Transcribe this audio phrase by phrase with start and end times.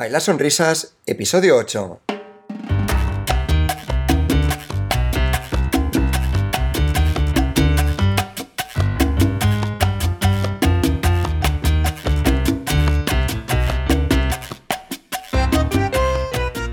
[0.00, 2.00] Bailar Sonrisas, episodio 8.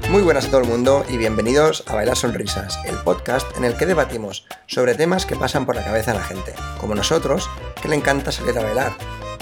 [0.10, 3.76] Muy buenas a todo el mundo y bienvenidos a Bailar Sonrisas, el podcast en el
[3.76, 7.50] que debatimos sobre temas que pasan por la cabeza de la gente, como nosotros,
[7.82, 8.94] que le encanta salir a bailar,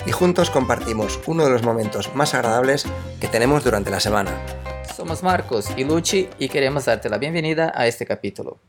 [0.05, 2.85] y juntos compartimos uno de los momentos más agradables
[3.19, 4.31] que tenemos durante la semana.
[4.95, 8.59] Somos Marcos y Luchi y queremos darte la bienvenida a este capítulo.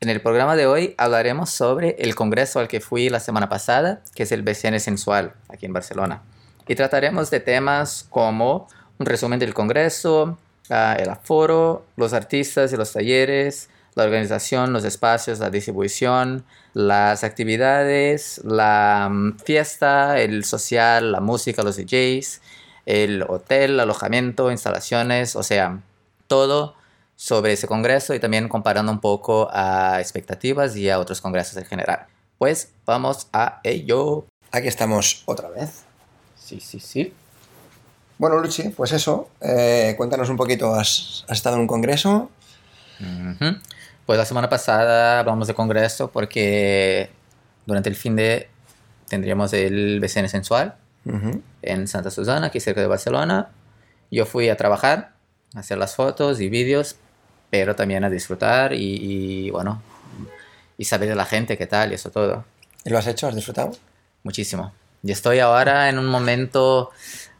[0.00, 4.02] En el programa de hoy hablaremos sobre el congreso al que fui la semana pasada,
[4.14, 6.22] que es el BCN Sensual, aquí en Barcelona.
[6.68, 10.38] Y trataremos de temas como un resumen del congreso,
[10.70, 17.24] ah, el aforo, los artistas y los talleres, la organización, los espacios, la distribución, las
[17.24, 22.40] actividades, la mm, fiesta, el social, la música, los DJs,
[22.86, 25.80] el hotel, el alojamiento, instalaciones, o sea,
[26.26, 26.74] todo
[27.16, 31.64] sobre ese congreso y también comparando un poco a expectativas y a otros congresos en
[31.64, 32.06] general.
[32.38, 34.26] Pues vamos a ello.
[34.50, 35.84] Aquí estamos otra vez.
[36.36, 37.12] Sí, sí, sí.
[38.18, 42.30] Bueno, Luchi, pues eso, eh, cuéntanos un poquito, ¿has, has estado en un congreso?
[44.06, 47.10] Pues la semana pasada hablamos de congreso porque
[47.66, 48.48] durante el fin de
[49.08, 50.74] tendríamos el BCN Sensual
[51.06, 51.42] Ujú.
[51.62, 53.48] en Santa Susana, aquí cerca de Barcelona.
[54.10, 55.12] Yo fui a trabajar,
[55.54, 56.96] a hacer las fotos y vídeos,
[57.50, 59.82] pero también a disfrutar y, y, bueno,
[60.76, 62.44] y saber de la gente qué tal y eso todo.
[62.84, 63.26] ¿Y lo has hecho?
[63.26, 63.72] ¿Has disfrutado?
[64.22, 64.72] Muchísimo.
[65.02, 66.90] Y estoy ahora en un momento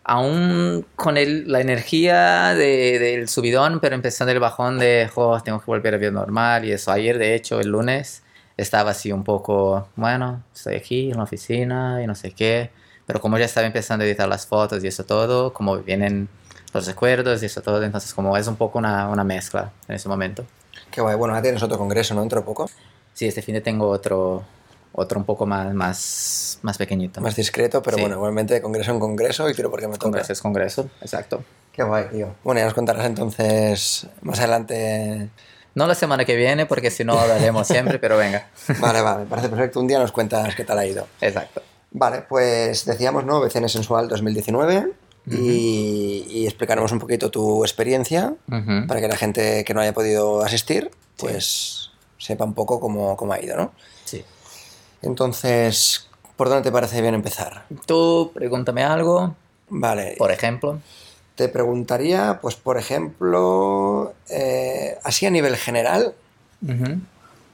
[0.05, 5.59] aún con el- la energía de- del subidón, pero empezando el bajón de, "Jo, tengo
[5.61, 6.93] que volver a vida normal y eso.
[6.93, 8.23] Ayer, de hecho, el lunes,
[8.57, 12.71] estaba así un poco, bueno, estoy aquí en la oficina y no sé qué,
[13.07, 16.29] pero como ya estaba empezando a editar las fotos y eso todo, como vienen
[16.73, 20.09] los recuerdos y eso todo, entonces como es un poco una, una mezcla en ese
[20.09, 20.45] momento.
[20.91, 21.17] Qué guay.
[21.17, 22.21] Bueno, ahora tienes otro congreso, ¿no?
[22.21, 22.71] Dentro de poco.
[23.13, 24.45] Sí, este fin de tengo otro,
[24.97, 27.21] otro un poco más, más, más pequeñito.
[27.21, 28.01] Más discreto, pero Sí.
[28.03, 30.05] bueno, igualmente de congreso en congreso y tiro porque me toca.
[30.05, 31.43] Congreso es congreso, exacto.
[31.73, 32.35] Qué guay, tío.
[32.45, 35.29] Bueno, ya nos contarás entonces más adelante.
[35.75, 38.49] No la semana que viene, porque si no hablaremos siempre, pero venga.
[38.81, 39.81] Vale, vale, me parece perfecto.
[39.81, 41.09] Un día nos cuentas qué tal ha ido.
[41.21, 41.63] Exacto.
[41.91, 43.41] Vale, pues decíamos, ¿no?
[43.41, 44.93] BCN Sensual 2019
[45.31, 48.87] y, y explicaremos un poquito tu experiencia Ujú.
[48.87, 53.33] para que la gente que no haya podido asistir, pues sepa un poco cómo, cómo
[53.33, 53.73] ha ido, ¿no?
[55.05, 57.65] Entonces, ¿por dónde te parece bien empezar?
[57.87, 59.35] Tú pregúntame algo,
[59.69, 60.81] Vale, por ejemplo.
[61.35, 66.15] te preguntaría, pues por ejemplo, eh, así a nivel general.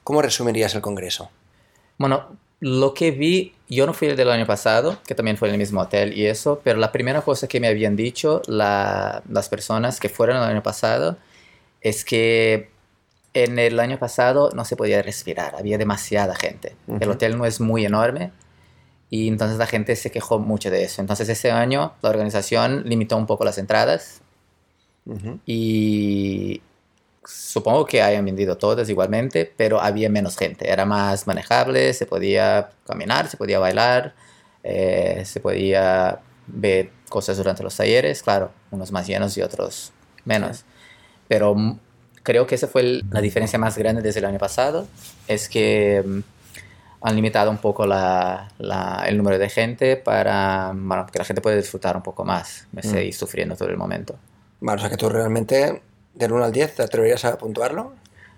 [0.03, 1.29] ¿cómo resumirías el congreso?
[1.97, 2.27] Bueno,
[2.59, 5.59] lo que vi, yo no fui el del año pasado, que también fue en el
[5.59, 9.99] mismo hotel y eso, pero la primera cosa que me habían dicho la- las personas
[9.99, 11.17] que fueron el año pasado
[11.81, 12.69] es que
[13.33, 16.75] en el año pasado no se podía respirar, había demasiada gente.
[16.87, 17.11] El Ujú.
[17.11, 18.31] hotel no es muy enorme
[19.09, 21.01] y entonces la gente se quejó mucho de eso.
[21.01, 24.21] Entonces ese año la organización limitó un poco las entradas
[25.05, 25.39] Ujú.
[25.45, 26.61] y
[27.23, 32.71] supongo que hayan vendido todas igualmente, pero había menos gente, era más manejable, se podía
[32.85, 34.13] caminar, se podía bailar,
[34.63, 39.91] eh, se podía ver cosas durante los talleres, claro, unos más llenos y otros
[40.25, 40.65] menos.
[41.27, 41.79] Pero mm,
[42.23, 44.87] creo que esa fue el- la diferencia más grande desde el año pasado,
[45.27, 46.19] es que mm,
[47.03, 51.41] han limitado un poco la- la- el número de gente para bueno, que la gente
[51.41, 52.85] pueda disfrutar un poco más, me Mm.
[52.85, 54.15] estoy sufriendo todo el momento.
[54.59, 55.81] Vale, o sea que tú realmente,
[56.13, 57.93] del 1 al 10, ¿te atreverías a puntuarlo?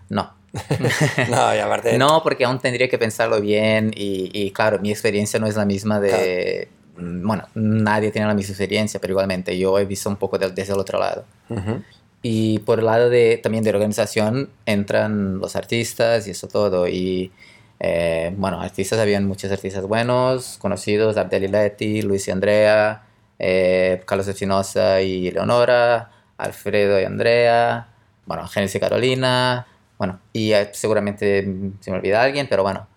[0.09, 0.31] No,
[1.29, 1.97] no, y aparte...
[1.97, 5.65] No, porque aún tendría que pensarlo bien y, y claro, mi experiencia no es la
[5.65, 6.69] misma de...
[6.97, 10.55] mm, Bueno, nadie tiene la misma experiencia, pero igualmente yo he visto un poco del-
[10.55, 11.25] desde el otro lado.
[11.49, 11.81] Ujú.
[12.25, 16.87] Y por el lado de, también de organización entran los artistas y eso todo.
[16.87, 17.31] Y
[17.79, 23.03] eh, bueno, artistas, habían muchos artistas buenos, conocidos, Abdel Ileti, Luis y Andrea,
[23.39, 27.89] eh, Carlos Espinosa y Leonora, Alfredo y Andrea,
[28.25, 29.67] bueno, Genesis y Carolina,
[29.97, 31.45] bueno, y seguramente
[31.81, 32.87] se me olvida alguien, pero bueno,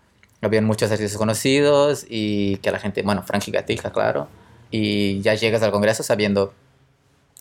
[0.40, 4.28] habían muchos artistas conocidos y que la gente, bueno, Frankie Gatica, claro,
[4.70, 6.54] y ya llegas al congreso sabiendo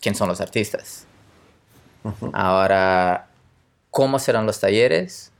[0.01, 1.05] quién son los artistas.
[2.33, 3.27] Ahora,
[3.91, 5.31] ¿cómo serán los talleres?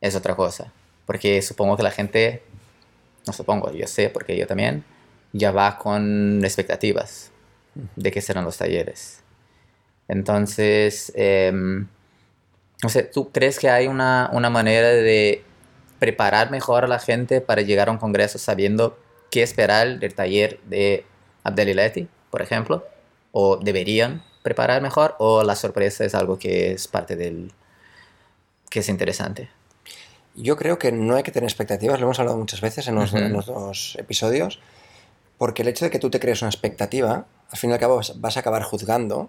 [0.00, 0.72] Es otra cosa.
[1.06, 2.42] Porque supongo que la gente,
[3.26, 4.84] no supongo, yo sé, porque yo también,
[5.32, 7.30] ya va con expectativas
[7.96, 9.22] de qué serán los talleres.
[10.08, 11.86] Entonces, em,
[12.82, 15.44] no sé, ¿tú crees que hay una, una manera de
[15.98, 18.98] preparar mejor a la gente para llegar a un congreso sabiendo
[19.30, 21.04] qué esperar del taller de
[21.44, 22.84] Abdelileti, por ejemplo?
[23.32, 24.24] ¿O deberían?
[24.42, 27.52] Preparar mejor o la sorpresa es algo que es parte del...
[28.70, 29.50] que es interesante?
[30.34, 33.12] Yo creo que no hay que tener expectativas, lo hemos hablado muchas veces en los,
[33.12, 34.60] en los dos episodios,
[35.38, 37.96] porque el hecho de que tú te crees una expectativa, al fin y al cabo
[37.96, 39.28] vas, vas a acabar juzgando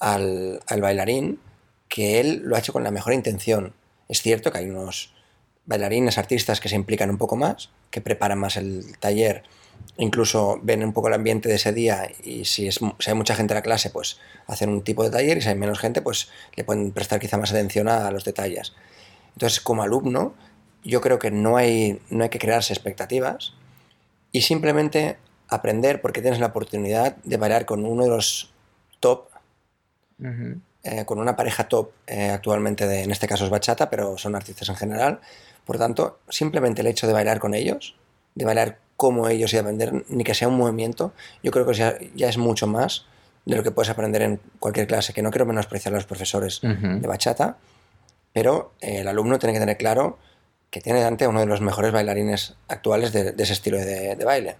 [0.00, 1.40] al, al bailarín
[1.88, 3.72] que él lo ha hecho con la mejor intención.
[4.08, 5.13] Es cierto que hay unos
[5.66, 9.44] bailarines, artistas que se implican un poco más, que preparan más el taller,
[9.96, 12.68] incluso ven un poco el ambiente de ese día y si,
[13.06, 15.54] hay mucha gente en la clase, pues hacen un tipo de taller y si hay
[15.54, 18.74] menos gente, pues le pueden prestar quizá más atención a los detalles.
[19.34, 20.34] Entonces, como alumno,
[20.82, 23.54] yo creo que no hay, no hay que crearse expectativas
[24.32, 25.16] y simplemente
[25.48, 28.52] aprender porque tienes la oportunidad de bailar con uno de los
[29.00, 29.28] top.
[30.84, 34.36] Eh, con una pareja top eh, actualmente, de, en este caso es bachata, pero son
[34.36, 35.20] artistas en general.
[35.64, 37.96] Por tanto, simplemente el hecho de bailar con ellos,
[38.34, 41.74] de bailar como ellos y de aprender, ni que sea un movimiento, yo creo que
[41.74, 43.06] ya, ya es mucho más
[43.44, 46.60] de lo que puedes aprender en cualquier clase, que no quiero menospreciar a los profesores
[46.62, 47.56] de bachata,
[48.32, 50.18] pero eh, el alumno tiene que tener claro
[50.70, 54.24] que tiene delante uno de los mejores bailarines actuales de, de ese estilo de, de
[54.24, 54.56] baile.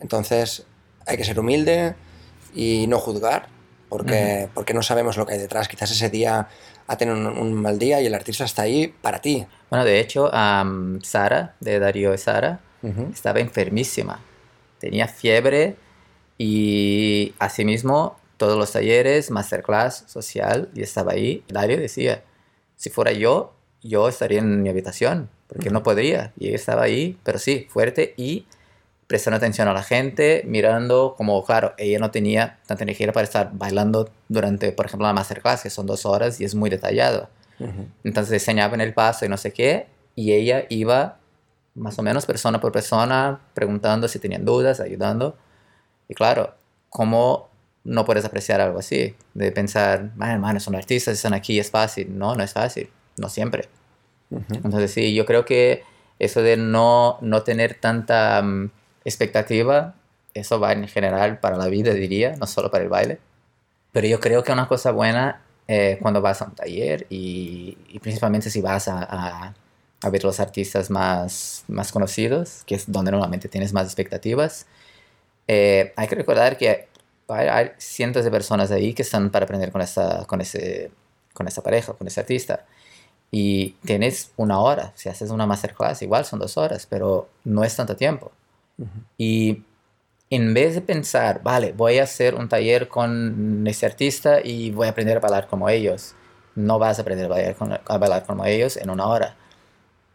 [0.00, 0.66] Entonces
[1.06, 1.94] hay que ser humilde
[2.54, 3.48] y no juzgar,
[3.88, 5.68] porque, porque no sabemos lo que hay detrás.
[5.68, 6.48] Quizás ese día
[6.86, 9.46] ha tenido un, un mal día y el artista está ahí para ti.
[9.70, 12.60] Bueno, de hecho, Sara, de Darío y Sara,
[13.12, 14.20] estaba enfermísima.
[14.78, 15.76] Tenía fiebre
[16.38, 21.42] y asimismo todos los talleres, masterclass social, y estaba ahí.
[21.48, 22.22] Darío decía,
[22.76, 26.32] si fuera yo, yo estaría en mi habitación, porque no podría.
[26.38, 28.46] Y ella estaba ahí, pero sí, fuerte y
[29.06, 33.50] prestando atención a la gente, mirando como, claro, ella no tenía tanta energía para estar
[33.52, 37.28] bailando durante, por ejemplo, la masterclass, que son dos horas y es muy detallado.
[37.60, 37.86] Ujú.
[38.04, 41.18] Entonces enseñaban el paso y no sé qué, y ella iba
[41.74, 45.36] más o menos persona por persona preguntando si tenían dudas, ayudando.
[46.08, 46.54] Y claro,
[46.88, 47.48] ¿cómo
[47.84, 49.14] no puedes apreciar algo así?
[49.34, 52.18] De pensar, man, hermano, son artistas, están aquí, es fácil.
[52.18, 53.68] No, no es fácil, no siempre.
[54.30, 54.54] Ujú.
[54.54, 55.84] Entonces sí, yo creo que
[56.18, 58.70] eso de no, no tener tanta mm,
[59.08, 59.94] expectativa,
[60.34, 63.20] eso va en general para la vida, diría, no solo para el baile.
[63.92, 68.50] Pero yo creo que una cosa buena eh, cuando vas a un taller y, principalmente
[68.50, 69.54] si vas a, a-
[70.02, 74.66] a ver los artistas más, más conocidos, que es donde normalmente tienes más expectativas,
[75.48, 76.88] eh, hay que recordar que
[77.28, 80.90] hay, hay cientos de personas ahí que están para aprender con esta, con ese,
[81.34, 82.64] con esa pareja, con ese artista.
[83.32, 87.76] Y tienes una hora, si haces una masterclass, igual son dos horas, pero no es
[87.76, 88.32] tanto tiempo.
[88.78, 88.90] Ujú.
[89.18, 89.62] Y
[90.30, 94.86] en vez de pensar, vale, voy a hacer un taller con ese artista y voy
[94.88, 96.14] a aprender a bailar como ellos,
[96.54, 99.36] no vas a aprender a bailar, con- a bailar como ellos en una hora.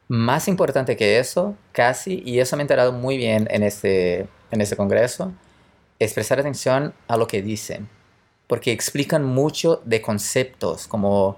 [0.07, 4.61] Más importante que eso, casi, y eso me he enterado muy bien en este, en
[4.61, 5.31] este congreso,
[5.99, 7.87] es prestar atención a lo que dicen,
[8.47, 11.37] porque explican mucho de conceptos, como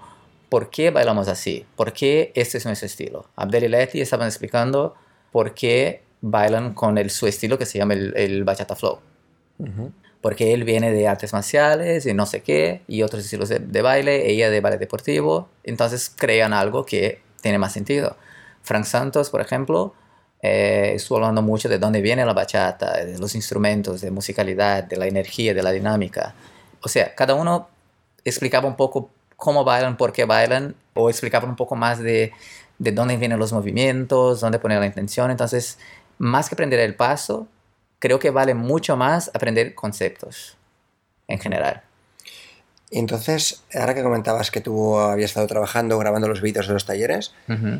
[0.50, 3.26] por qué bailamos así, por qué este es nuestro estilo.
[3.36, 4.96] Abdel y Leti estaban explicando
[5.32, 9.00] por qué bailan con el, su estilo que se llama el, el bachata flow.
[10.22, 13.82] Porque él viene de artes marciales y no sé qué, y otros estilos de, de
[13.82, 18.16] baile, ella de ballet deportivo, entonces crean algo que tiene más sentido.
[18.62, 19.94] Frank Santos, por ejemplo,
[20.42, 24.96] eh, estuvo hablando mucho de dónde viene la bachata, de los instrumentos, de musicalidad, de
[24.96, 26.36] la energía, de la dinámica.
[26.82, 27.68] O sea, cada uno
[28.24, 32.32] explicaba un poco cómo bailan, por qué bailan, o explicaba un poco más de,
[32.80, 35.32] de dónde vienen los movimientos, dónde poner la intención.
[35.32, 35.78] Entonces,
[36.18, 37.48] más que aprender el paso,
[38.00, 40.58] creo que vale mucho más aprender conceptos
[41.28, 41.84] en general.
[42.96, 47.34] Entonces, ahora que comentabas que tú habías estado trabajando, grabando los vídeos de los talleres.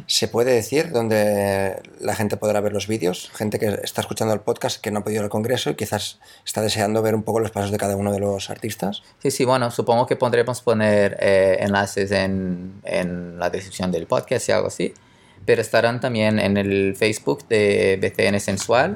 [0.08, 3.30] ¿se puede decir dónde la gente podrá ver los vídeos?
[3.36, 6.20] Gente que está escuchando el podcast, que no ha podido ir al congreso y quizás
[6.44, 9.04] está deseando ver un poco los pasos de cada uno de los artistas.
[9.20, 14.50] Sí, sí, bueno, supongo que pondremos poner eh, enlaces en, en la descripción del podcast
[14.50, 14.96] y algo así,
[15.46, 18.96] pero estarán también en el Facebook de BCN Sensual,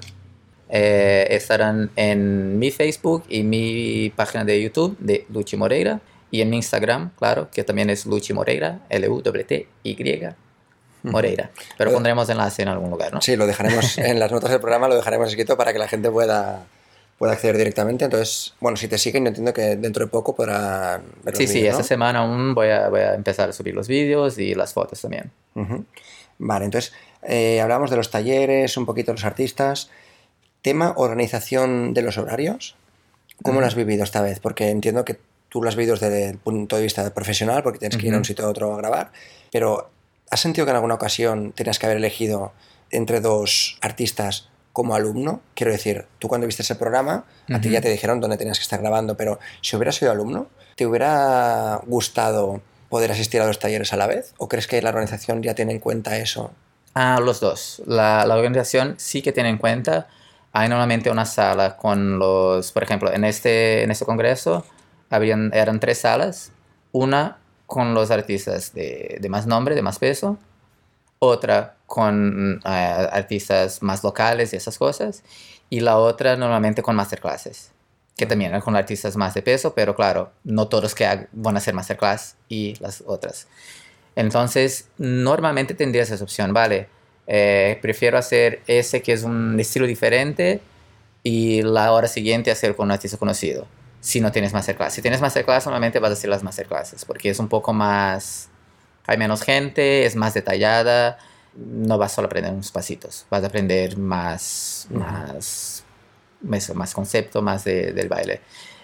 [0.69, 6.49] eh, estarán en mi Facebook y mi página de YouTube de Luchi Moreira y en
[6.49, 9.95] mi Instagram, claro, que también es Luchi Moreira, L-U-T-T-Y
[11.03, 13.21] Moreira, pero pondremos enlace en algún lugar, ¿no?
[13.21, 16.11] Sí, lo dejaremos en las notas del programa, lo dejaremos escrito para que la gente
[16.11, 16.65] pueda,
[17.17, 18.03] pueda acceder directamente.
[18.03, 21.47] Entonces, bueno, si te siguen, yo entiendo que dentro de poco podrán ver los Sí,
[21.47, 21.87] sí, vídeos, esta ¿no?
[21.87, 25.31] semana aún voy a, voy a empezar a subir los vídeos y las fotos también.
[25.55, 25.85] Ujú.
[26.39, 29.89] Vale, entonces eh, hablamos de los talleres, un poquito de los artistas.
[30.61, 32.75] Tema organización de los horarios.
[33.43, 34.39] ¿Cómo lo has vivido esta vez?
[34.39, 37.97] Porque entiendo que tú lo has vivido desde el punto de vista profesional, porque tienes
[37.97, 39.11] que ir a un sitio a otro a grabar,
[39.51, 39.89] pero
[40.29, 42.51] ¿has sentido que en alguna ocasión tenías que haber elegido
[42.91, 45.41] entre dos artistas como alumno?
[45.55, 48.63] Quiero decir, tú cuando viste ese programa, a ti ya te dijeron dónde tenías que
[48.63, 53.93] estar grabando, pero si hubieras sido alumno, ¿te hubiera gustado poder asistir a dos talleres
[53.93, 54.33] a la vez?
[54.37, 56.51] ¿O crees que la organización ya tiene en cuenta eso?
[56.93, 57.81] Ah, los dos.
[57.85, 60.07] La, la organización sí que tiene en cuenta.
[60.53, 64.65] Hay normalmente una sala con los, por ejemplo, en este, en este congreso
[65.09, 66.51] habían, eran tres salas.
[66.91, 70.37] Una con los artistas de, de más nombre, de más peso.
[71.19, 72.69] Otra con eh,
[73.11, 75.23] artistas más locales y esas cosas.
[75.69, 77.71] Y la otra normalmente con masterclasses,
[78.17, 81.75] que también con artistas más de peso, pero claro, no todos que van a hacer
[81.75, 83.47] masterclass y las otras.
[84.15, 86.89] Entonces, normalmente tendrías esa opción, ¿vale?
[87.27, 90.59] Eh, prefiero hacer ese que es un estilo diferente
[91.21, 93.67] y la hora siguiente hacer con un artista conocido.
[93.99, 94.93] Si no tienes masterclass.
[94.93, 98.49] Si tienes masterclass, normalmente vas a hacer las masterclasses porque es un poco más.
[99.05, 101.19] Hay menos gente, es más detallada.
[101.53, 105.76] No vas solo a aprender unos pasitos, vas a aprender más, más,
[106.53, 108.41] eso, más concepto, más de- del baile.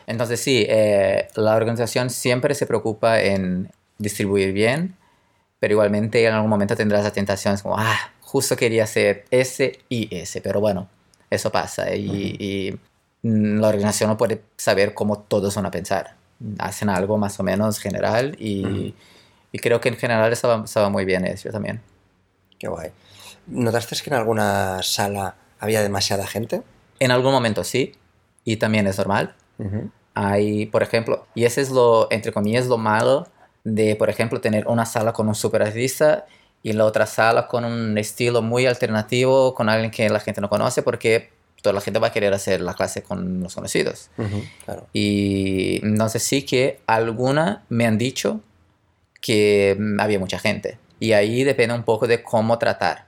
[0.07, 4.97] Entonces, sí, eh, la organización siempre se preocupa en distribuir bien,
[5.59, 9.79] pero igualmente en algún momento tendrás la tentación, es como, ah, justo quería hacer ese
[9.89, 10.89] y ese, pero bueno,
[11.29, 12.79] eso pasa y, y,
[13.27, 16.15] mm, la organización no puede saber cómo todos van a pensar.
[16.59, 18.93] Hacen algo más o menos general y
[19.61, 21.79] creo que en general estaba, estaba muy bien eso también.
[22.59, 22.91] Qué guay.
[23.47, 26.61] ¿Notaste que en alguna sala había demasiada gente?
[26.99, 27.93] En algún momento sí,
[28.43, 29.35] y también es normal.
[30.13, 33.27] Hay, por ejemplo, y ese es lo, entre comillas, lo malo
[33.63, 36.25] de, por ejemplo, tener una sala con un super artista
[36.61, 40.49] y la otra sala con un estilo muy alternativo, con alguien que la gente no
[40.49, 41.31] conoce, porque
[41.61, 44.09] toda la gente va a querer hacer la clase con los conocidos.
[44.65, 44.87] Claro.
[44.93, 48.41] Y entonces sí que alguna me han dicho
[49.21, 50.77] que había mucha gente.
[50.99, 53.07] Y ahí depende un poco de cómo tratar.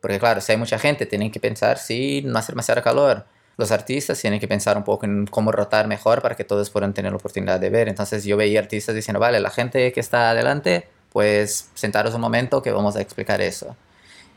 [0.00, 3.26] Porque claro, si hay mucha gente, tienen que pensar si no hace demasiado calor.
[3.56, 6.94] Los artistas tienen que pensar un poco en cómo rotar mejor para que todos puedan
[6.94, 7.88] tener la oportunidad de ver.
[7.88, 12.62] Entonces yo veía artistas diciendo, vale, la gente que está adelante, pues sentaros un momento
[12.62, 13.76] que vamos a explicar eso.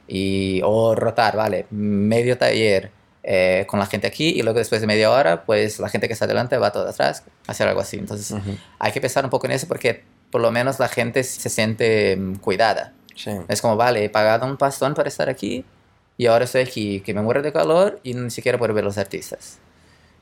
[0.08, 2.92] Y, o rotar, vale, medio taller
[3.24, 6.14] eh, con la gente aquí y luego después de media hora, pues la gente que
[6.14, 7.98] está adelante va todo atrás, hacer algo así.
[7.98, 8.58] Entonces Ujú.
[8.80, 12.16] hay que pensar un poco en eso porque por lo menos la gente se siente
[12.16, 12.94] mm, cuidada.
[13.16, 13.32] Sí.
[13.48, 15.66] Es como, vale, he pagado un pastón para estar aquí
[16.18, 18.98] y ahora estoy aquí que me muero de calor y ni siquiera puedo ver los
[18.98, 19.60] artistas.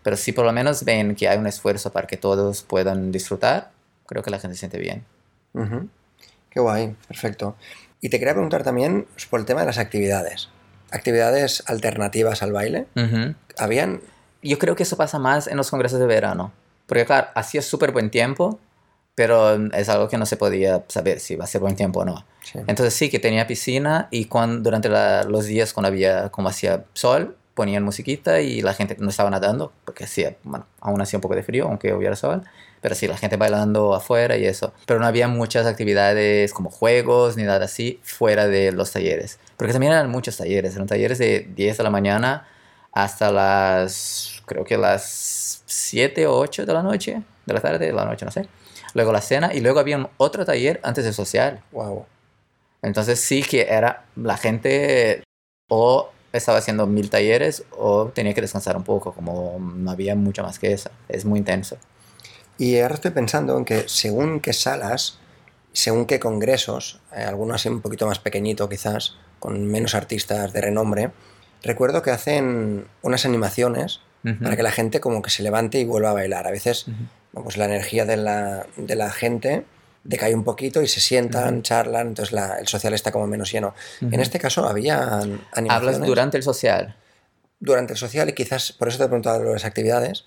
[0.03, 3.71] Pero si por lo menos ven que hay un esfuerzo para que todos puedan disfrutar,
[4.05, 5.05] creo que la gente se siente bien.
[5.53, 5.89] Ujú.
[6.49, 7.55] Qué guay, perfecto.
[8.01, 10.49] Y te quería preguntar también por el tema de las actividades.
[10.91, 12.87] Actividades alternativas al baile.
[12.95, 13.35] Ujú.
[13.57, 14.01] ¿Habían?
[14.41, 16.53] Yo creo que eso pasa más en los congresos de verano.
[16.87, 18.59] Porque claro, hacía súper buen tiempo,
[19.19, 22.05] pero es algo que no se podía saber si va a ser buen tiempo o
[22.05, 22.25] no.
[22.41, 22.57] Sí.
[22.67, 26.85] Entonces sí que tenía piscina y cuando, durante la- los días cuando había, como hacía
[26.93, 31.21] sol, ponían musiquita y la gente no estaba nadando, porque hacía, bueno, aún hacía un
[31.21, 32.43] poco de frío, aunque hubiera sol,
[32.79, 34.71] pero sí, la gente bailando afuera y eso.
[34.85, 39.37] Pero no había muchas actividades como juegos ni nada así fuera de los talleres.
[39.57, 42.47] Porque también eran muchos talleres, eran talleres de 10 de la mañana
[42.93, 47.91] hasta las, creo que las 7 o 8 de la noche, de la tarde, de
[47.91, 48.47] la noche, no sé.
[48.93, 51.61] Luego la cena y luego había un otro taller antes del social.
[51.71, 52.05] Wow.
[52.81, 55.23] Entonces sí que era la gente
[55.69, 60.43] o estaba haciendo mil talleres o tenía que descansar un poco, como no había mucho
[60.43, 60.89] más que eso.
[61.07, 61.77] Es muy intenso.
[62.57, 65.19] Y ahora estoy pensando en que según qué salas,
[65.73, 70.61] según qué congresos, eh, algunos así un poquito más pequeñito quizás, con menos artistas de
[70.61, 71.11] renombre,
[71.63, 74.01] recuerdo que hacen unas animaciones
[74.43, 76.45] para que la gente como que se levante y vuelva a bailar.
[76.45, 76.87] A veces
[77.33, 79.65] pues la energía de la, de la gente
[80.03, 83.73] decae un poquito y se sientan, charlan, entonces la- el social está como menos lleno.
[84.01, 86.95] En este caso había animaciones Hablas durante el social.
[87.59, 90.25] durante el social y quizás, por eso te he preguntado de las actividades,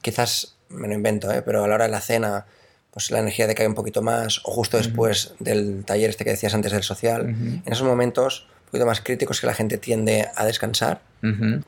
[0.00, 1.42] quizás me lo invento, ¿eh?
[1.42, 2.46] pero a la hora de la cena
[2.92, 6.54] pues la energía decae un poquito más o justo después del taller este que decías
[6.54, 10.44] antes del social, en esos momentos un poquito más críticos que la gente tiende a
[10.46, 11.00] descansar,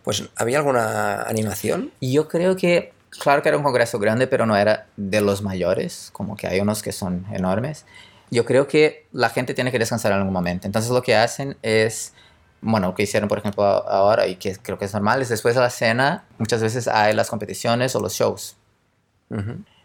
[0.04, 1.92] pues ¿había alguna animación?
[2.00, 5.43] Y Yo creo que, claro que era un congreso grande, pero no era de los
[5.43, 7.85] mayores, como que hay unos que son enormes.
[8.31, 10.67] Yo creo que la gente tiene que descansar en algún momento.
[10.67, 12.12] Entonces lo que hacen es,
[12.61, 15.29] bueno, lo que hicieron por ejemplo a- ahora y que creo que es normal, es
[15.29, 18.57] después de la cena, muchas veces hay las competiciones o los shows.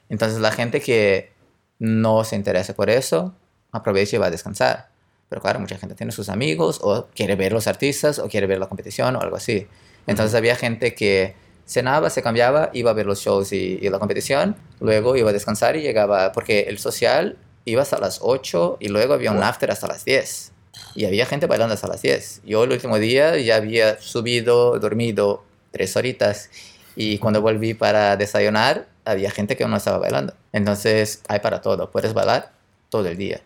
[0.09, 1.31] Entonces la gente que
[1.79, 3.33] no se interesa por eso,
[3.71, 4.89] aprovecha y va a descansar.
[5.29, 8.59] Pero claro, mucha gente tiene sus amigos o quiere ver los artistas o quiere ver
[8.59, 9.67] la competición o algo así.
[10.07, 13.99] Entonces había gente que cenaba, se cambiaba, iba a ver los shows y, y la
[13.99, 18.89] competición, luego iba a descansar y llegaba, porque el social iba hasta las 8 y
[18.89, 20.51] luego había un after hasta las 10.
[20.93, 22.41] y había gente bailando hasta las 10.
[22.45, 26.49] Yo el último día ya había subido, dormido tres horitas
[26.95, 30.33] y cuando volví para desayunar había gente que aún no estaba bailando.
[30.53, 32.53] Entonces hay para todo, puedes bailar
[32.89, 33.41] todo el día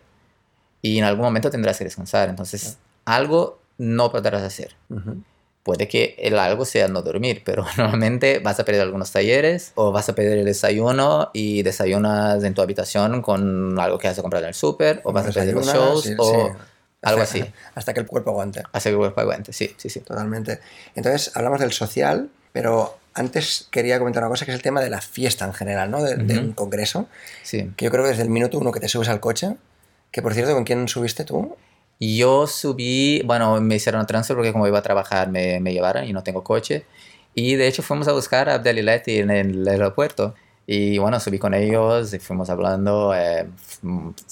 [0.82, 2.28] y en algún momento tendrás que descansar.
[2.28, 4.76] Entonces algo no podrás hacer.
[5.62, 9.92] Puede que el algo sea no dormir, pero normalmente vas a perder algunos talleres o
[9.92, 14.44] vas a perder el desayuno y desayunas en tu habitación con algo que has comprado
[14.44, 16.66] en el súper o vas a perder los shows sí, o sí.
[17.02, 17.44] algo así.
[17.74, 18.62] Hasta que el cuerpo aguante.
[18.72, 20.00] Hasta que el cuerpo aguante, sí, sí, sí.
[20.00, 20.60] Totalmente.
[20.94, 24.88] Entonces, hablamos del social, pero antes quería comentar una cosa que es el tema de
[24.88, 26.02] la fiesta en general, ¿no?
[26.02, 26.46] De, de Ujú.
[26.46, 27.08] un congreso,
[27.42, 27.70] sí.
[27.76, 29.56] que yo creo que desde el minuto uno que te subes al coche,
[30.10, 31.56] que por cierto, ¿con quién subiste tú?
[32.00, 36.12] Yo subí, bueno, me hicieron transfer porque como iba a trabajar me, me llevaron y
[36.12, 36.86] no tengo coche.
[37.34, 40.34] Y de hecho fuimos a buscar a Abdel Ileti en el aeropuerto.
[40.66, 43.14] Y bueno, subí con ellos y fuimos hablando.
[43.14, 43.48] eh,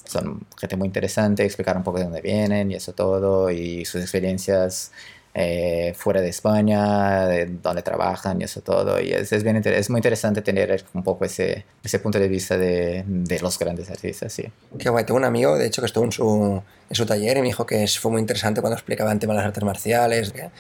[0.04, 4.00] son gente muy interesante, explicaron un poco de dónde vienen y eso todo, y sus
[4.02, 4.92] experiencias
[5.40, 9.00] eh, fuera de España, de dónde trabajan y eso todo.
[9.00, 12.56] Y es, es, bien, es muy interesante tener un poco ese, ese punto de vista
[12.58, 14.44] de, de los grandes artistas, sí.
[14.78, 17.40] Qué guay, tengo un amigo, de hecho, que estuvo en su, en su taller y
[17.40, 20.50] me dijo que fue muy interesante cuando explicaba el tema de las artes marciales que-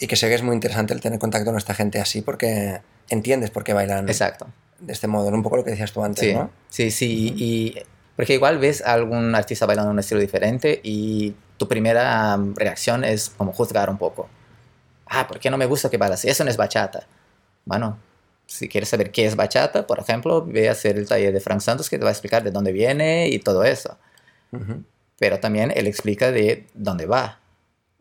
[0.00, 2.80] y que sé que es muy interesante el tener contacto con esta gente así porque
[3.10, 4.46] entiendes por qué bailan Exacto.
[4.80, 5.36] de este modo, ¿no?
[5.36, 6.50] un poco lo que decías tú antes, Sí, ¿no?
[6.68, 7.34] sí, sí.
[7.36, 7.78] Y,
[8.16, 13.04] porque igual ves a algún artista bailando un estilo diferente y tu primera um, reacción
[13.04, 14.28] es como juzgar un poco.
[15.06, 16.24] Ah, ¿por qué no me gusta que bailas?
[16.24, 17.06] Eso no es bachata.
[17.64, 17.98] Bueno,
[18.46, 21.60] si quieres saber qué es bachata, por ejemplo, ve a hacer el taller de Frank
[21.60, 23.96] Santos que te va a explicar de dónde viene y todo eso.
[25.18, 27.40] Pero también él explica de dónde va.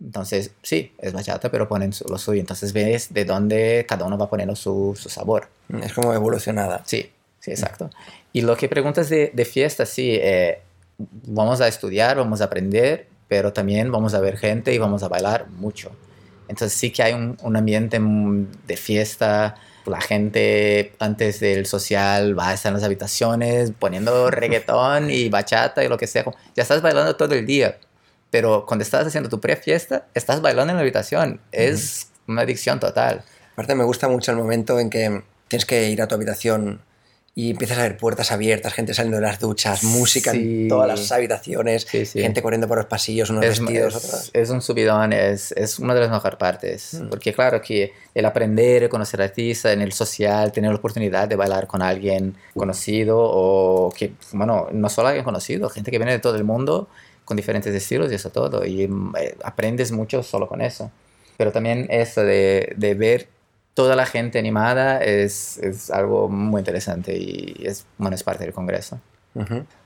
[0.01, 2.39] Entonces, sí, es bachata, pero ponen lo suyo.
[2.39, 5.47] Entonces ves de dónde cada uno va poniendo su, su sabor.
[5.81, 6.83] Es como evolucionada.
[6.85, 7.89] Sí, sí, exacto.
[8.33, 10.61] Y lo que preguntas de, de fiesta, sí, eh,
[10.97, 15.07] vamos a estudiar, vamos a aprender, pero también vamos a ver gente y vamos a
[15.07, 15.91] bailar mucho.
[16.47, 17.99] Entonces sí que hay un, un ambiente
[18.67, 25.09] de fiesta, la gente antes del social va a estar en las habitaciones poniendo reggaetón
[25.09, 26.25] y bachata y lo que sea.
[26.55, 27.77] Ya estás bailando todo el día,
[28.29, 31.41] pero cuando estás haciendo tu pre-fiesta, estás bailando en la habitación.
[31.51, 33.23] Es una adicción total.
[33.53, 36.81] Aparte me gusta mucho el momento en que tienes que ir a tu habitación
[37.35, 40.63] y empiezas a ver puertas abiertas, gente saliendo de las duchas, música Sí.
[40.63, 42.21] en todas las habitaciones, Sí, sí.
[42.21, 44.29] gente corriendo por los pasillos, unos es, vestidos, es- otros.
[44.33, 46.93] es un subidón, es, es una de las mejores partes.
[46.93, 47.09] Mm.
[47.09, 51.65] Porque claro que el aprender, conocer artistas en el social, tener la oportunidad de bailar
[51.65, 56.35] con alguien conocido o que, bueno, no solo alguien conocido, gente que viene de todo
[56.35, 56.87] el mundo
[57.25, 58.63] con diferentes estilos y eso todo.
[58.65, 60.91] Y mm, eh, aprendes mucho solo con eso.
[61.37, 63.27] Pero también eso de, de ver
[63.73, 68.53] toda la gente animada es, es algo muy interesante y es, bueno, es parte del
[68.53, 68.99] congreso.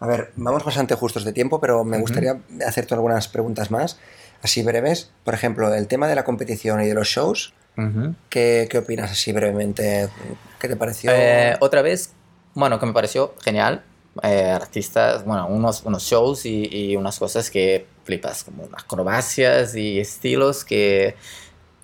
[0.01, 3.97] A ver, vamos bastante justos de tiempo, pero me gustaría hacerte algunas preguntas más,
[4.41, 5.11] así breves.
[5.23, 8.13] Por ejemplo, el tema de la competición y de los shows, Ujú.
[8.29, 10.09] ¿qué, qué opinas así brevemente?
[10.59, 11.11] ¿Qué te pareció?
[11.13, 12.11] Eh, otra vez,
[12.55, 13.83] bueno, que me pareció genial.
[14.23, 19.99] eh, artistas, bueno, unos, unos shows y, y unas cosas que flipas, como acrobacias y
[19.99, 21.15] estilos que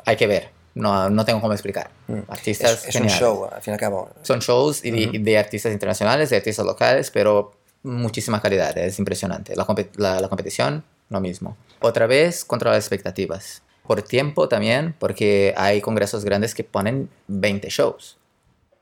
[0.05, 0.52] hay que ver.
[0.75, 1.91] No, no tengo cómo explicar.
[2.07, 2.19] Mm.
[2.29, 4.09] Artistas es, es un show, al fin y al cabo.
[4.23, 5.23] Son shows y de, Ujú.
[5.23, 7.51] de artistas internacionales, de artistas locales, pero
[7.83, 9.55] muchísima calidad, es impresionante.
[9.55, 11.55] La, la- la competición, lo mismo.
[11.79, 13.61] Otra vez, contra las expectativas.
[13.85, 18.17] Por tiempo también, porque hay congresos grandes que ponen 20 shows.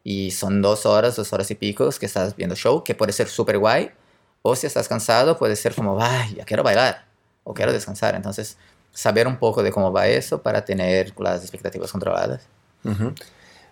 [0.03, 3.27] Y son dos horas, dos horas y pico que estás viendo show, que puede ser
[3.27, 3.91] súper guay.
[4.43, 7.05] O si estás cansado, puede ser como, ay, ya quiero bailar
[7.43, 8.15] o quiero descansar.
[8.15, 8.57] Entonces,
[8.93, 12.41] saber un poco de cómo va eso para tener las expectativas controladas.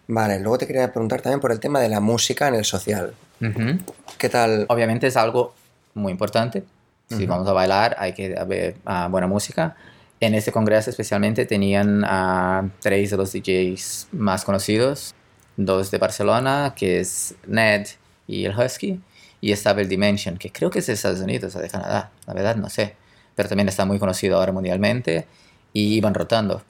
[0.08, 3.13] Vale, luego te quería preguntar también por el tema de la música en el social.
[3.41, 3.79] Ujú.
[4.17, 4.65] ¿Qué tal?
[4.69, 5.53] Obviamente es algo
[5.93, 6.63] muy importante.
[7.10, 9.75] Si vamos a bailar, hay que haber ah, buena música.
[10.19, 15.15] En este congreso especialmente tenían a tres de los DJs más conocidos.
[15.58, 17.88] Dos de Barcelona, que es Ned
[18.27, 18.99] y el Husky.
[19.41, 22.12] Y estaba el Dimension, que creo que es de Estados Unidos o de Canadá.
[22.27, 22.95] La verdad no sé.
[23.39, 25.25] Pero también está muy conocido ahora mundialmente.
[25.71, 26.62] Y iban rotando.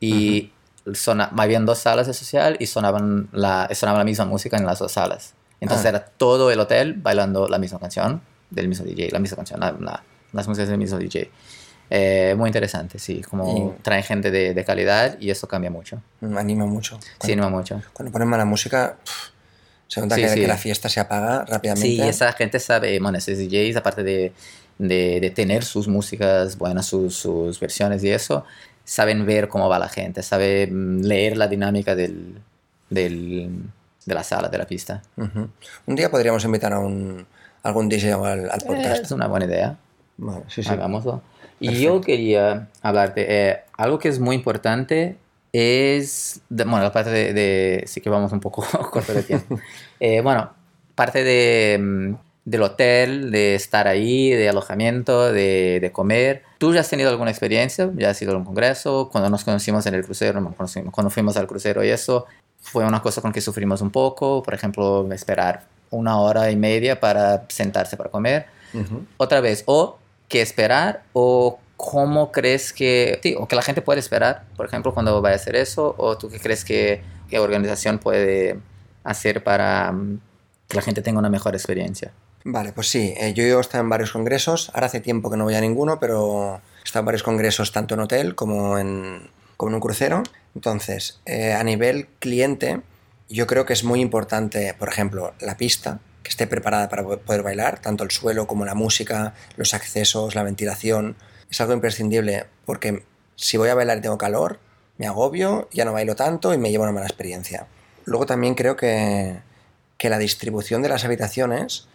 [0.00, 0.52] Y
[0.94, 4.78] sona- habían dos salas de social y sonaban la, sonaba la misma música en las
[4.78, 5.34] dos salas.
[5.60, 5.88] Entonces Ah.
[5.90, 9.72] era todo el hotel bailando la misma canción del mismo DJ, la misma canción, la-
[9.78, 11.30] la- las músicas del mismo DJ.
[11.90, 16.00] Eh, muy interesante, sí, como Y- traen gente de, de calidad y eso cambia mucho.
[16.22, 16.98] Me anima mucho.
[17.02, 17.82] Sí, Cuando, no mucho.
[17.92, 19.32] cuando ponen mala música, pf,
[19.88, 20.40] se nota Sí, que, sí.
[20.40, 21.86] que la fiesta se apaga rápidamente.
[21.88, 24.32] Sí, esa gente sabe, bueno, esos DJs, aparte de,
[24.78, 28.44] de, de tener sus músicas buenas, sus, sus versiones y eso,
[28.84, 32.40] saben ver cómo va la gente, saben leer la dinámica del,
[32.90, 33.50] del,
[34.06, 35.02] de la sala, de la pista.
[35.16, 35.48] Ujú.
[35.86, 37.26] Un día podríamos invitar a un,
[37.62, 39.04] algún DJ al, al podcast.
[39.04, 39.76] es una buena idea.
[40.16, 40.68] Vale, sí, sí.
[40.68, 41.22] Hagámoslo.
[41.60, 45.16] Y yo quería hablarte, eh, algo que es muy importante
[45.52, 49.58] es, de- bueno, la parte de, de- sí que vamos un poco corto de tiempo.
[50.00, 50.50] Eh, bueno,
[50.94, 56.42] parte de, mm, del hotel, de estar ahí, de alojamiento, de, de comer.
[56.58, 57.90] ¿Tú ya has tenido alguna experiencia?
[57.96, 59.08] ¿Ya has ido a un congreso?
[59.10, 60.54] Cuando nos conocimos en el crucero,
[60.90, 62.26] cuando fuimos al crucero y eso,
[62.60, 64.42] fue una cosa con que sufrimos un poco.
[64.42, 69.04] Por ejemplo, esperar una hora y media para sentarse para comer Ujú.
[69.16, 74.00] otra vez, o qué esperar, o cómo crees que, sí, o que la gente puede
[74.00, 77.98] esperar, por ejemplo, cuando vaya a hacer eso, o tú qué crees que, que organización
[77.98, 78.58] puede
[79.04, 80.20] hacer para mm,
[80.68, 82.12] que la gente tenga una mejor experiencia.
[82.46, 85.44] Vale, pues sí, eh, yo he estado en varios congresos, ahora hace tiempo que no
[85.44, 89.70] voy a ninguno, pero he estado en varios congresos tanto en hotel como en, como
[89.70, 90.22] en un crucero.
[90.54, 92.82] Entonces, eh, a nivel cliente,
[93.30, 97.18] yo creo que es muy importante, por ejemplo, la pista, que esté preparada para po-
[97.18, 101.16] poder bailar, tanto el suelo como la música, los accesos, la ventilación.
[101.50, 103.04] Es algo imprescindible porque
[103.36, 104.58] si voy a bailar y tengo calor,
[104.98, 107.66] me agobio, ya no bailo tanto y me llevo una mala experiencia.
[108.04, 109.38] Luego también creo que,
[109.96, 111.88] que la distribución de las habitaciones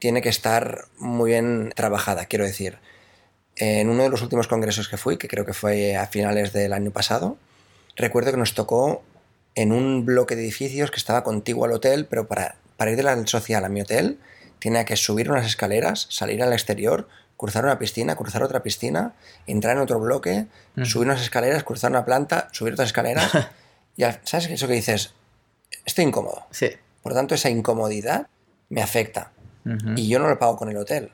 [0.00, 2.78] tiene que estar muy bien trabajada, quiero decir.
[3.56, 6.72] En uno de los últimos congresos que fui, que creo que fue a finales del
[6.72, 7.36] año pasado,
[7.96, 9.02] recuerdo que nos tocó
[9.54, 13.02] en un bloque de edificios que estaba contiguo al hotel, pero para, para ir de
[13.02, 14.18] la social a mi hotel
[14.58, 19.14] tenía que subir unas escaleras, salir al exterior, cruzar una piscina, cruzar otra piscina,
[19.46, 20.84] entrar en otro bloque, Mm.
[20.84, 23.30] subir unas escaleras, cruzar una planta, subir otras escaleras.
[23.96, 25.12] y al- ¿sabes eso que dices?
[25.84, 26.46] Estoy incómodo.
[26.52, 26.70] Sí.
[27.02, 28.28] Por tanto, esa incomodidad
[28.68, 29.32] me afecta.
[29.96, 31.10] Y yo no lo pago con el hotel,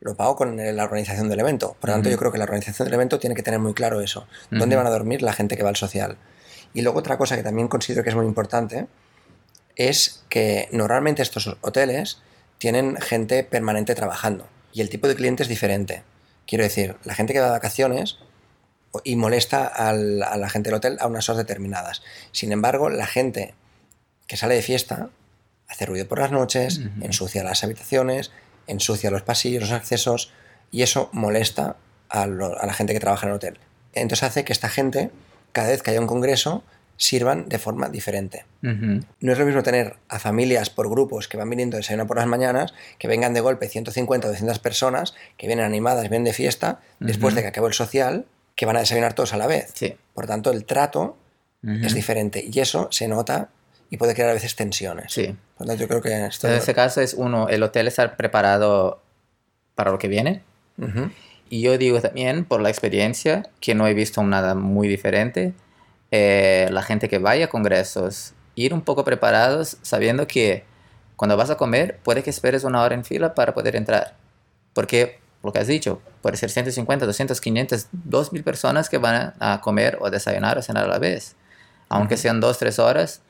[0.00, 1.76] lo pago con la organización del evento.
[1.80, 4.00] Por lo tanto, yo creo que la organización del evento tiene que tener muy claro
[4.00, 4.26] eso.
[4.50, 6.16] ¿Dónde van a dormir la gente que va al social?
[6.72, 8.86] Y luego otra cosa que también considero que es muy importante
[9.76, 12.20] es que normalmente estos hoteles
[12.58, 16.02] tienen gente permanente trabajando y el tipo de cliente es diferente.
[16.46, 18.18] Quiero decir, la gente que va de vacaciones
[19.04, 22.02] y molesta al- a la gente del hotel a unas horas determinadas.
[22.32, 23.54] Sin embargo, la gente
[24.26, 25.10] que sale de fiesta
[25.70, 28.32] hace ruido por las noches, ensucia las habitaciones,
[28.66, 30.32] ensucia los pasillos, los accesos,
[30.70, 31.76] y eso molesta
[32.08, 33.58] a, lo- a la gente que trabaja en el hotel.
[33.92, 35.10] Entonces hace que esta gente,
[35.52, 36.62] cada vez que haya un congreso,
[36.96, 38.44] sirvan de forma diferente.
[39.20, 42.18] No es lo mismo tener a familias por grupos que van viniendo de desayunar por
[42.18, 46.34] las mañanas, que vengan de golpe 150 o 200 personas, que vienen animadas, vienen de
[46.34, 49.70] fiesta, después de que acabó el social, que van a desayunar todos a la vez.
[49.74, 49.96] Sí.
[50.14, 51.16] Por tanto, el trato
[51.62, 53.48] es diferente y eso se nota
[53.90, 55.12] y puede crear a veces tensiones.
[55.12, 55.36] Sí.
[55.58, 56.48] Por tanto, yo creo que esto...
[56.48, 59.02] En ese caso es uno, el hotel estar preparado
[59.74, 60.42] para lo que viene.
[61.50, 65.52] Y yo digo también, por la experiencia, que no he visto nada muy diferente,
[66.10, 70.64] eh, la gente que vaya a congresos, ir un poco preparados sabiendo que
[71.16, 74.14] cuando vas a comer, puede que esperes una hora en fila para poder entrar.
[74.72, 79.60] Porque, lo que has dicho, puede ser 150, 200, 500, 2000 personas que van a,
[79.60, 81.36] comer o desayunar o cenar a la vez.
[81.88, 83.20] Aunque sean dos, tres horas,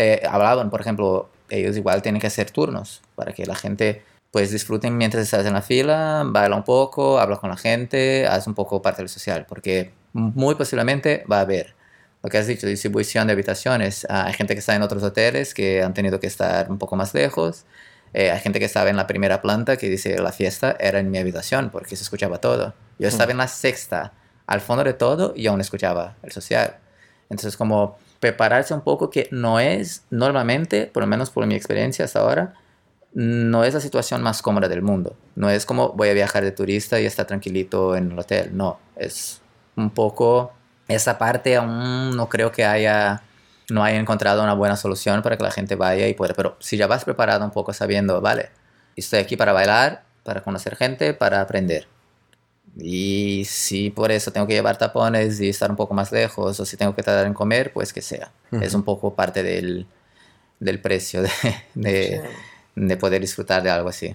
[0.00, 4.50] eh, hablaban, por ejemplo, ellos igual tienen que hacer turnos para que la gente pues
[4.50, 8.54] disfruten mientras estás en la fila, baila un poco, habla con la gente, haz un
[8.54, 11.74] poco parte del social, porque muy posiblemente va a haber
[12.22, 14.06] lo que has dicho, distribución de habitaciones.
[14.08, 16.96] Ah, hay gente que está en otros hoteles que han tenido que estar un poco
[16.96, 17.66] más lejos.
[18.14, 21.10] Eh, hay gente que estaba en la primera planta que dice la fiesta era en
[21.10, 22.72] mi habitación porque se escuchaba todo.
[22.98, 24.14] Yo estaba en la sexta,
[24.46, 26.78] al fondo de todo, y aún escuchaba el social.
[27.28, 32.04] Entonces, como prepararse un poco que no es normalmente, por lo menos por mi experiencia
[32.04, 32.54] hasta ahora,
[33.12, 35.16] no es la situación más cómoda del mundo.
[35.34, 38.56] No es como voy a viajar de turista y estar tranquilito en el hotel.
[38.56, 39.40] No, es
[39.76, 40.52] un poco
[40.88, 43.22] esa parte aún no creo que haya
[43.70, 46.34] no haya encontrado una buena solución para que la gente vaya y pueda.
[46.34, 48.50] Pero si ya vas preparado un poco sabiendo, vale,
[48.96, 51.86] estoy aquí para bailar, para conocer gente, para aprender.
[52.76, 56.64] Y si por eso tengo que llevar tapones y estar un poco más lejos, o
[56.64, 58.30] si tengo que tardar en comer, pues que sea.
[58.52, 58.62] Ujú.
[58.62, 59.86] Es un poco parte del,
[60.60, 61.30] del precio de,
[61.74, 62.80] de, Sí.
[62.86, 64.14] de poder disfrutar de algo así.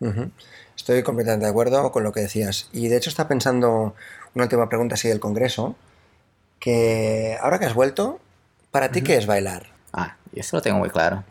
[0.00, 0.30] Ujú.
[0.76, 2.68] Estoy completamente de acuerdo con lo que decías.
[2.72, 3.94] Y de hecho está pensando
[4.34, 5.76] una última pregunta así del Congreso,
[6.58, 8.18] que ahora que has vuelto,
[8.70, 9.66] ¿para ti qué es bailar?
[9.92, 11.22] Ah, y eso lo tengo muy claro.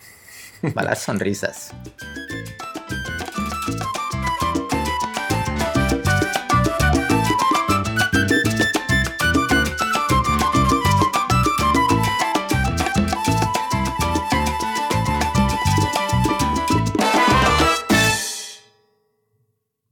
[0.61, 1.71] Bailar sonrisas.